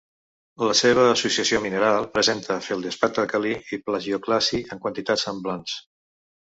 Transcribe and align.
La 0.69 0.75
seva 0.79 1.03
associació 1.09 1.59
mineral 1.67 2.09
presenta 2.17 2.59
feldespat 2.69 3.23
alcalí 3.25 3.55
i 3.77 3.81
plagiòclasi 3.91 4.67
en 4.71 4.87
quantitats 4.87 5.29
semblants. 5.31 5.83